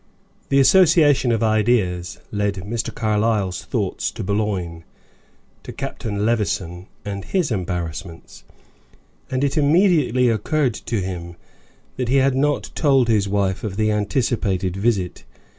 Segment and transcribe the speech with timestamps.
[0.49, 2.91] The association of ideas led Mr.
[2.91, 4.83] Carlyle's thoughts to Boulogne,
[5.61, 8.43] to Captain Levison and his embarrassments,
[9.29, 11.35] and it immediately occurred to him
[11.97, 15.23] that he had not told his wife of the anticipated visit.